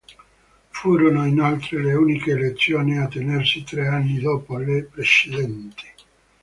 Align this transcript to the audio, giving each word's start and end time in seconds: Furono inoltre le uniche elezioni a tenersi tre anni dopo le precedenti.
Furono 0.71 1.27
inoltre 1.27 1.79
le 1.83 1.93
uniche 1.93 2.31
elezioni 2.31 2.97
a 2.97 3.07
tenersi 3.07 3.63
tre 3.63 3.85
anni 3.85 4.17
dopo 4.19 4.57
le 4.57 4.85
precedenti. 4.91 5.87